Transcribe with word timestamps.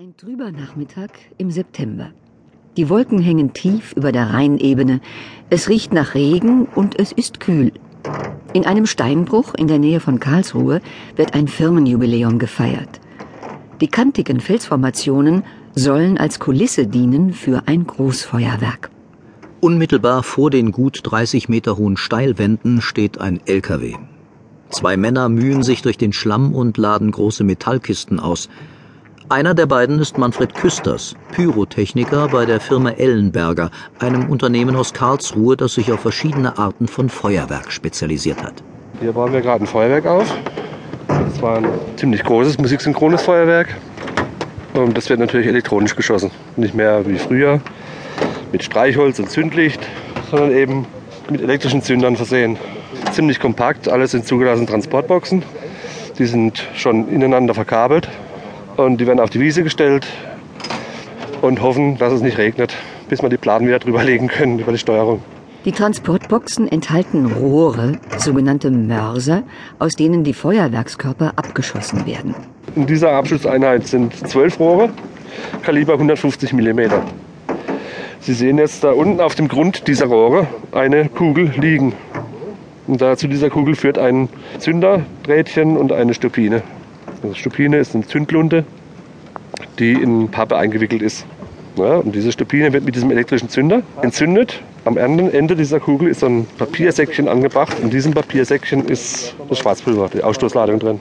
Ein 0.00 0.16
trüber 0.16 0.52
Nachmittag 0.52 1.10
im 1.38 1.50
September. 1.50 2.12
Die 2.76 2.88
Wolken 2.88 3.18
hängen 3.18 3.52
tief 3.52 3.94
über 3.96 4.12
der 4.12 4.32
Rheinebene. 4.32 5.00
Es 5.50 5.68
riecht 5.68 5.92
nach 5.92 6.14
Regen 6.14 6.66
und 6.66 6.96
es 6.96 7.10
ist 7.10 7.40
kühl. 7.40 7.72
In 8.52 8.64
einem 8.64 8.86
Steinbruch 8.86 9.54
in 9.54 9.66
der 9.66 9.80
Nähe 9.80 9.98
von 9.98 10.20
Karlsruhe 10.20 10.82
wird 11.16 11.34
ein 11.34 11.48
Firmenjubiläum 11.48 12.38
gefeiert. 12.38 13.00
Die 13.80 13.88
kantigen 13.88 14.38
Felsformationen 14.38 15.42
sollen 15.74 16.16
als 16.16 16.38
Kulisse 16.38 16.86
dienen 16.86 17.32
für 17.32 17.64
ein 17.66 17.84
Großfeuerwerk. 17.84 18.90
Unmittelbar 19.58 20.22
vor 20.22 20.50
den 20.50 20.70
gut 20.70 21.00
30 21.02 21.48
Meter 21.48 21.76
hohen 21.76 21.96
Steilwänden 21.96 22.82
steht 22.82 23.20
ein 23.20 23.40
LKW. 23.46 23.96
Zwei 24.70 24.96
Männer 24.96 25.28
mühen 25.28 25.64
sich 25.64 25.82
durch 25.82 25.98
den 25.98 26.12
Schlamm 26.12 26.54
und 26.54 26.76
laden 26.76 27.10
große 27.10 27.42
Metallkisten 27.42 28.20
aus. 28.20 28.48
Einer 29.30 29.52
der 29.52 29.66
beiden 29.66 29.98
ist 29.98 30.16
Manfred 30.16 30.54
Küsters, 30.54 31.14
Pyrotechniker 31.32 32.28
bei 32.28 32.46
der 32.46 32.60
Firma 32.60 32.92
Ellenberger, 32.92 33.70
einem 33.98 34.30
Unternehmen 34.30 34.74
aus 34.74 34.94
Karlsruhe, 34.94 35.54
das 35.54 35.74
sich 35.74 35.92
auf 35.92 36.00
verschiedene 36.00 36.56
Arten 36.56 36.88
von 36.88 37.10
Feuerwerk 37.10 37.70
spezialisiert 37.70 38.42
hat. 38.42 38.62
Hier 39.00 39.12
bauen 39.12 39.30
wir 39.34 39.42
gerade 39.42 39.64
ein 39.64 39.66
Feuerwerk 39.66 40.06
auf. 40.06 40.34
Das 41.08 41.42
war 41.42 41.58
ein 41.58 41.66
ziemlich 41.96 42.24
großes 42.24 42.56
musiksynchrones 42.56 43.20
Feuerwerk. 43.20 43.76
Und 44.72 44.96
das 44.96 45.10
wird 45.10 45.20
natürlich 45.20 45.46
elektronisch 45.46 45.94
geschossen. 45.94 46.30
Nicht 46.56 46.74
mehr 46.74 47.06
wie 47.06 47.18
früher 47.18 47.60
mit 48.50 48.64
Streichholz 48.64 49.18
und 49.18 49.28
Zündlicht, 49.28 49.86
sondern 50.30 50.52
eben 50.52 50.86
mit 51.28 51.42
elektrischen 51.42 51.82
Zündern 51.82 52.16
versehen. 52.16 52.56
Ziemlich 53.12 53.40
kompakt, 53.40 53.90
alles 53.90 54.12
sind 54.12 54.26
zugelassene 54.26 54.66
Transportboxen. 54.66 55.42
Die 56.18 56.24
sind 56.24 56.66
schon 56.74 57.10
ineinander 57.10 57.52
verkabelt 57.52 58.08
und 58.78 59.00
die 59.00 59.06
werden 59.06 59.20
auf 59.20 59.30
die 59.30 59.40
Wiese 59.40 59.62
gestellt 59.62 60.06
und 61.42 61.60
hoffen, 61.60 61.98
dass 61.98 62.12
es 62.12 62.22
nicht 62.22 62.38
regnet, 62.38 62.74
bis 63.08 63.22
wir 63.22 63.28
die 63.28 63.36
Platten 63.36 63.66
wieder 63.66 63.78
drüber 63.78 64.04
legen 64.04 64.28
können 64.28 64.58
über 64.58 64.72
die 64.72 64.78
Steuerung. 64.78 65.22
Die 65.64 65.72
Transportboxen 65.72 66.70
enthalten 66.70 67.26
Rohre, 67.26 67.98
sogenannte 68.16 68.70
Mörser, 68.70 69.42
aus 69.78 69.94
denen 69.96 70.22
die 70.22 70.32
Feuerwerkskörper 70.32 71.32
abgeschossen 71.36 72.06
werden. 72.06 72.34
In 72.76 72.86
dieser 72.86 73.12
Abschusseinheit 73.12 73.86
sind 73.86 74.14
zwölf 74.28 74.60
Rohre, 74.60 74.90
Kaliber 75.62 75.94
150 75.94 76.52
mm. 76.52 76.80
Sie 78.20 78.34
sehen 78.34 78.58
jetzt 78.58 78.84
da 78.84 78.92
unten 78.92 79.20
auf 79.20 79.34
dem 79.34 79.48
Grund 79.48 79.88
dieser 79.88 80.06
Rohre 80.06 80.46
eine 80.72 81.08
Kugel 81.08 81.52
liegen. 81.56 81.94
Und 82.86 83.00
da 83.00 83.16
zu 83.16 83.26
dieser 83.26 83.50
Kugel 83.50 83.74
führt 83.74 83.98
ein 83.98 84.28
Zünderdrähtchen 84.58 85.76
und 85.76 85.92
eine 85.92 86.14
Stupine. 86.14 86.62
Also 87.22 87.34
Stupine 87.34 87.78
ist 87.78 87.94
eine 87.94 88.06
Zündlunte, 88.06 88.64
die 89.78 89.92
in 89.92 90.28
Pappe 90.28 90.56
eingewickelt 90.56 91.02
ist. 91.02 91.26
Ja, 91.76 91.96
und 91.96 92.14
diese 92.14 92.32
Stupine 92.32 92.72
wird 92.72 92.84
mit 92.84 92.96
diesem 92.96 93.10
elektrischen 93.10 93.48
Zünder 93.48 93.82
entzündet. 94.02 94.62
Am 94.84 94.98
anderen 94.98 95.32
Ende 95.32 95.54
dieser 95.54 95.78
Kugel 95.78 96.08
ist 96.08 96.24
ein 96.24 96.46
Papiersäckchen 96.58 97.28
angebracht. 97.28 97.76
In 97.80 97.90
diesem 97.90 98.12
Papiersäckchen 98.12 98.86
ist 98.86 99.36
das 99.48 99.58
Schwarzpulver, 99.58 100.08
die 100.12 100.24
Ausstoßladung 100.24 100.80
drin. 100.80 101.00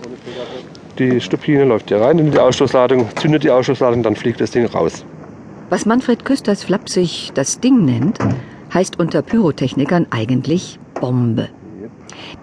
Die 0.99 1.21
Stupine 1.21 1.63
läuft 1.63 1.89
hier 1.89 2.01
rein 2.01 2.19
in 2.19 2.31
die 2.31 2.39
Ausstoßladung, 2.39 3.07
zündet 3.15 3.43
die 3.43 3.49
Ausstoßladung, 3.49 4.03
dann 4.03 4.15
fliegt 4.15 4.41
das 4.41 4.51
Ding 4.51 4.65
raus. 4.65 5.05
Was 5.69 5.85
Manfred 5.85 6.25
Küsters 6.25 6.63
flapsig 6.63 7.31
das 7.33 7.59
Ding 7.59 7.85
nennt, 7.85 8.19
heißt 8.73 8.99
unter 8.99 9.21
Pyrotechnikern 9.21 10.07
eigentlich 10.11 10.79
Bombe. 10.99 11.49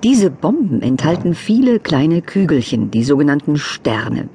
Diese 0.02 0.30
Bomben 0.30 0.82
enthalten 0.82 1.34
viele 1.34 1.80
kleine 1.80 2.22
Kügelchen, 2.22 2.90
die 2.90 3.04
sogenannten 3.04 3.56
Sterne. 3.56 4.28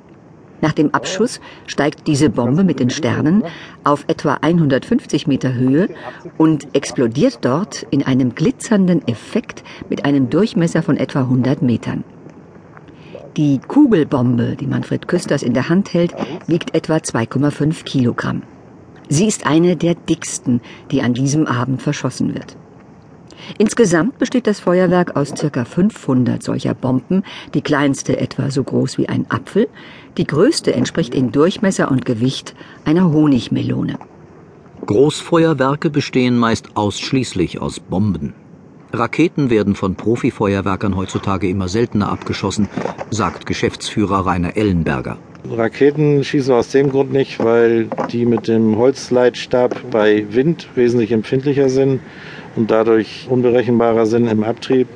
Nach 0.61 0.73
dem 0.73 0.93
Abschuss 0.93 1.39
steigt 1.67 2.07
diese 2.07 2.29
Bombe 2.29 2.63
mit 2.63 2.79
den 2.79 2.89
Sternen 2.89 3.43
auf 3.83 4.03
etwa 4.07 4.39
150 4.41 5.27
Meter 5.27 5.53
Höhe 5.53 5.89
und 6.37 6.67
explodiert 6.75 7.39
dort 7.41 7.83
in 7.91 8.03
einem 8.03 8.35
glitzernden 8.35 9.07
Effekt 9.07 9.63
mit 9.89 10.05
einem 10.05 10.29
Durchmesser 10.29 10.83
von 10.83 10.97
etwa 10.97 11.21
100 11.21 11.61
Metern. 11.61 12.03
Die 13.37 13.59
Kugelbombe, 13.59 14.57
die 14.59 14.67
Manfred 14.67 15.07
Küsters 15.07 15.43
in 15.43 15.53
der 15.53 15.69
Hand 15.69 15.93
hält, 15.93 16.13
wiegt 16.47 16.75
etwa 16.75 16.97
2,5 16.97 17.85
Kilogramm. 17.85 18.43
Sie 19.07 19.27
ist 19.27 19.45
eine 19.45 19.75
der 19.75 19.95
dicksten, 19.95 20.61
die 20.91 21.01
an 21.01 21.13
diesem 21.13 21.47
Abend 21.47 21.81
verschossen 21.81 22.33
wird. 22.33 22.57
Insgesamt 23.57 24.17
besteht 24.19 24.47
das 24.47 24.59
Feuerwerk 24.59 25.15
aus 25.15 25.33
ca. 25.33 25.65
500 25.65 26.41
solcher 26.43 26.73
Bomben, 26.73 27.23
die 27.53 27.61
kleinste 27.61 28.19
etwa 28.19 28.51
so 28.51 28.63
groß 28.63 28.97
wie 28.97 29.09
ein 29.09 29.25
Apfel, 29.29 29.67
die 30.17 30.25
größte 30.25 30.73
entspricht 30.73 31.13
in 31.15 31.31
Durchmesser 31.31 31.91
und 31.91 32.05
Gewicht 32.05 32.55
einer 32.85 33.11
Honigmelone. 33.11 33.97
Großfeuerwerke 34.85 35.89
bestehen 35.89 36.37
meist 36.37 36.75
ausschließlich 36.75 37.61
aus 37.61 37.79
Bomben. 37.79 38.33
Raketen 38.91 39.51
werden 39.51 39.75
von 39.75 39.95
Profifeuerwerkern 39.95 40.95
heutzutage 40.95 41.47
immer 41.47 41.67
seltener 41.67 42.11
abgeschossen, 42.11 42.69
sagt 43.11 43.45
Geschäftsführer 43.45 44.25
Rainer 44.25 44.57
Ellenberger. 44.57 45.17
Raketen 45.47 46.23
schießen 46.23 46.53
wir 46.53 46.57
aus 46.57 46.69
dem 46.69 46.89
Grund 46.89 47.13
nicht, 47.13 47.43
weil 47.43 47.87
die 48.11 48.25
mit 48.25 48.47
dem 48.47 48.77
Holzleitstab 48.77 49.91
bei 49.91 50.25
Wind 50.31 50.67
wesentlich 50.75 51.11
empfindlicher 51.11 51.69
sind 51.69 52.01
und 52.59 52.69
dadurch 52.69 53.25
unberechenbarer 53.29 54.05
sind 54.05 54.27
im 54.27 54.43
Abtrieb, 54.43 54.87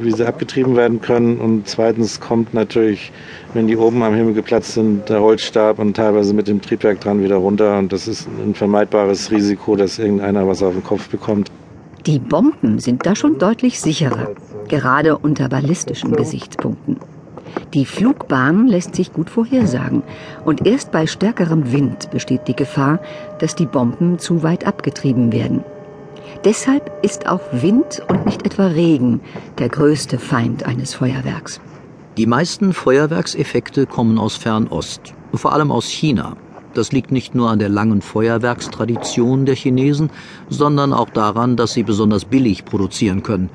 wie 0.00 0.10
sie 0.10 0.26
abgetrieben 0.26 0.76
werden 0.76 1.00
können. 1.00 1.38
Und 1.38 1.68
zweitens 1.68 2.20
kommt 2.20 2.52
natürlich, 2.52 3.12
wenn 3.54 3.68
die 3.68 3.76
oben 3.76 4.02
am 4.02 4.14
Himmel 4.14 4.34
geplatzt 4.34 4.74
sind, 4.74 5.08
der 5.08 5.20
Holzstab 5.20 5.78
und 5.78 5.94
teilweise 5.96 6.34
mit 6.34 6.48
dem 6.48 6.60
Triebwerk 6.60 7.00
dran 7.00 7.22
wieder 7.22 7.36
runter. 7.36 7.78
Und 7.78 7.92
das 7.92 8.08
ist 8.08 8.28
ein 8.44 8.54
vermeidbares 8.54 9.30
Risiko, 9.30 9.76
dass 9.76 9.98
irgendeiner 9.98 10.46
was 10.48 10.62
auf 10.62 10.74
den 10.74 10.82
Kopf 10.82 11.08
bekommt. 11.08 11.50
Die 12.04 12.18
Bomben 12.18 12.80
sind 12.80 13.06
da 13.06 13.14
schon 13.14 13.38
deutlich 13.38 13.80
sicherer, 13.80 14.32
gerade 14.68 15.16
unter 15.16 15.48
ballistischen 15.48 16.12
Gesichtspunkten. 16.12 16.98
Die 17.72 17.86
Flugbahn 17.86 18.66
lässt 18.66 18.94
sich 18.96 19.12
gut 19.12 19.30
vorhersagen 19.30 20.02
und 20.44 20.66
erst 20.66 20.90
bei 20.90 21.06
stärkerem 21.06 21.72
Wind 21.72 22.10
besteht 22.10 22.48
die 22.48 22.56
Gefahr, 22.56 22.98
dass 23.38 23.54
die 23.54 23.66
Bomben 23.66 24.18
zu 24.18 24.42
weit 24.42 24.66
abgetrieben 24.66 25.32
werden. 25.32 25.64
Deshalb 26.42 26.90
ist 27.02 27.26
auch 27.26 27.40
Wind 27.52 28.02
und 28.08 28.26
nicht 28.26 28.44
etwa 28.44 28.66
Regen 28.66 29.20
der 29.58 29.68
größte 29.68 30.18
Feind 30.18 30.64
eines 30.64 30.94
Feuerwerks. 30.94 31.60
Die 32.16 32.26
meisten 32.26 32.72
Feuerwerkseffekte 32.72 33.86
kommen 33.86 34.18
aus 34.18 34.36
Fernost, 34.36 35.14
vor 35.34 35.52
allem 35.52 35.70
aus 35.70 35.88
China. 35.88 36.36
Das 36.74 36.92
liegt 36.92 37.12
nicht 37.12 37.34
nur 37.34 37.50
an 37.50 37.58
der 37.58 37.68
langen 37.68 38.02
Feuerwerkstradition 38.02 39.46
der 39.46 39.54
Chinesen, 39.54 40.10
sondern 40.48 40.92
auch 40.92 41.10
daran, 41.10 41.56
dass 41.56 41.72
sie 41.72 41.82
besonders 41.82 42.24
billig 42.24 42.64
produzieren 42.64 43.22
können. 43.22 43.50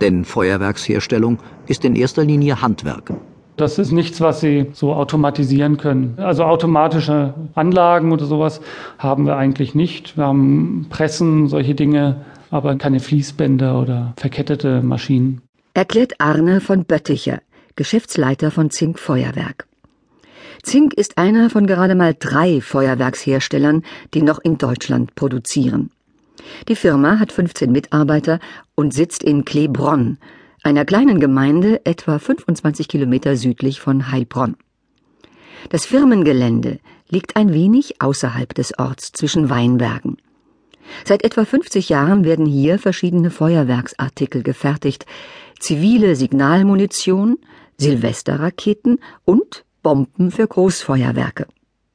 Denn 0.00 0.24
Feuerwerksherstellung 0.24 1.38
ist 1.66 1.84
in 1.84 1.94
erster 1.94 2.24
Linie 2.24 2.60
Handwerk. 2.62 3.12
Das 3.56 3.78
ist 3.78 3.92
nichts, 3.92 4.20
was 4.20 4.40
Sie 4.40 4.66
so 4.72 4.92
automatisieren 4.92 5.76
können. 5.76 6.14
Also 6.18 6.44
automatische 6.44 7.34
Anlagen 7.54 8.10
oder 8.10 8.24
sowas 8.24 8.60
haben 8.98 9.26
wir 9.26 9.36
eigentlich 9.36 9.74
nicht. 9.76 10.16
Wir 10.16 10.26
haben 10.26 10.86
Pressen, 10.90 11.48
solche 11.48 11.74
Dinge, 11.76 12.24
aber 12.50 12.76
keine 12.76 12.98
Fließbänder 12.98 13.80
oder 13.80 14.12
verkettete 14.16 14.82
Maschinen. 14.82 15.40
Erklärt 15.72 16.20
Arne 16.20 16.60
von 16.60 16.84
Bötticher, 16.84 17.40
Geschäftsleiter 17.76 18.50
von 18.50 18.70
Zink 18.70 18.98
Feuerwerk. 18.98 19.66
Zink 20.62 20.94
ist 20.94 21.18
einer 21.18 21.50
von 21.50 21.66
gerade 21.66 21.94
mal 21.94 22.14
drei 22.18 22.60
Feuerwerksherstellern, 22.60 23.82
die 24.14 24.22
noch 24.22 24.38
in 24.38 24.58
Deutschland 24.58 25.14
produzieren. 25.14 25.90
Die 26.68 26.76
Firma 26.76 27.18
hat 27.18 27.32
15 27.32 27.70
Mitarbeiter 27.70 28.40
und 28.74 28.92
sitzt 28.94 29.22
in 29.22 29.44
Klebronn, 29.44 30.18
einer 30.64 30.84
kleinen 30.84 31.20
Gemeinde 31.20 31.84
etwa 31.84 32.18
25 32.18 32.88
Kilometer 32.88 33.36
südlich 33.36 33.80
von 33.80 34.10
Heilbronn. 34.10 34.56
Das 35.68 35.86
Firmengelände 35.86 36.78
liegt 37.08 37.36
ein 37.36 37.52
wenig 37.52 38.00
außerhalb 38.00 38.54
des 38.54 38.78
Orts 38.78 39.12
zwischen 39.12 39.50
Weinbergen. 39.50 40.16
Seit 41.04 41.22
etwa 41.22 41.44
50 41.44 41.88
Jahren 41.88 42.24
werden 42.24 42.46
hier 42.46 42.78
verschiedene 42.78 43.30
Feuerwerksartikel 43.30 44.42
gefertigt, 44.42 45.06
zivile 45.58 46.16
Signalmunition, 46.16 47.38
Silvesterraketen 47.76 49.00
und 49.24 49.64
Bomben 49.82 50.30
für 50.30 50.46
Großfeuerwerke. 50.46 51.46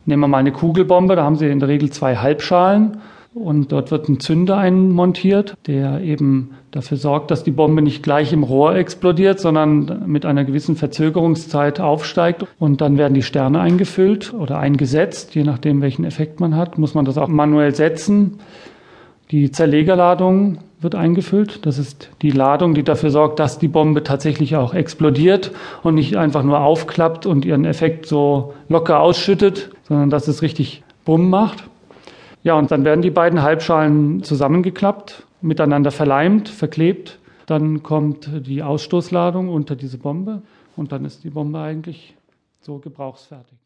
Nehmen 0.06 0.22
wir 0.22 0.28
mal 0.28 0.38
eine 0.40 0.52
Kugelbombe, 0.52 1.16
da 1.16 1.24
haben 1.24 1.36
Sie 1.36 1.48
in 1.48 1.60
der 1.60 1.70
Regel 1.70 1.92
zwei 1.92 2.18
Halbschalen 2.18 3.02
und 3.34 3.72
dort 3.72 3.92
wird 3.92 4.10
ein 4.10 4.20
Zünder 4.20 4.58
einmontiert, 4.58 5.56
der 5.68 6.02
eben 6.02 6.52
dafür 6.72 6.98
sorgt, 6.98 7.32
dass 7.32 7.44
die 7.44 7.52
Bombe 7.52 7.82
nicht 7.82 8.04
gleich 8.04 8.34
im 8.34 8.44
Rohr 8.44 8.76
explodiert, 8.76 9.40
sondern 9.40 10.04
mit 10.08 10.26
einer 10.26 10.46
gewissen 10.46 10.76
Verzögerungszeit 10.76 11.80
aufsteigt 11.80 12.46
und 12.58 12.82
dann 12.82 12.98
werden 12.98 13.14
die 13.14 13.22
Sterne 13.22 13.60
eingefüllt 13.60 14.34
oder 14.34 14.60
eingesetzt, 14.60 15.36
je 15.36 15.44
nachdem 15.44 15.82
welchen 15.82 16.06
Effekt 16.06 16.40
man 16.40 16.56
hat, 16.56 16.78
muss 16.78 16.94
man 16.94 17.06
das 17.06 17.18
auch 17.18 17.28
manuell 17.28 17.76
setzen. 17.76 18.40
Die 19.32 19.52
Zerlegerladung 19.52 20.58
wird 20.82 20.96
eingefüllt. 20.96 21.66
Das 21.66 21.78
ist 21.78 22.10
die 22.22 22.32
Ladung, 22.32 22.74
die 22.74 22.84
dafür 22.84 23.12
sorgt, 23.12 23.40
dass 23.40 23.60
die 23.60 23.68
Bombe 23.68 24.04
tatsächlich 24.04 24.56
auch 24.56 24.74
explodiert 24.74 25.52
und 25.84 25.96
nicht 25.96 26.16
einfach 26.16 26.44
nur 26.44 26.62
aufklappt 26.62 27.26
und 27.26 27.46
ihren 27.46 27.66
Effekt 27.66 28.06
so 28.06 28.54
locker 28.70 29.02
ausschüttet, 29.02 29.70
sondern 29.84 30.10
dass 30.10 30.28
es 30.28 30.42
richtig 30.42 30.84
Bumm 31.06 31.30
macht. 31.30 31.69
Ja, 32.44 32.54
und 32.58 32.72
dann 32.72 32.86
werden 32.86 33.02
die 33.02 33.12
beiden 33.12 33.42
Halbschalen 33.42 34.24
zusammengeklappt, 34.24 35.28
miteinander 35.42 35.92
verleimt, 35.92 36.48
verklebt. 36.50 37.20
Dann 37.46 37.84
kommt 37.84 38.30
die 38.48 38.64
Ausstoßladung 38.64 39.50
unter 39.50 39.76
diese 39.76 39.98
Bombe 39.98 40.42
und 40.76 40.92
dann 40.92 41.04
ist 41.04 41.24
die 41.24 41.30
Bombe 41.30 41.60
eigentlich 41.60 42.16
so 42.62 42.80
gebrauchsfertig. 42.80 43.59